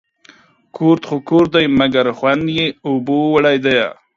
[0.75, 3.79] کورت خو کورت دي، مگر خوند يې اوبو وړى دى